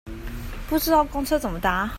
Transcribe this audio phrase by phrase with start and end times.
[0.67, 1.87] 不知道公車怎麼搭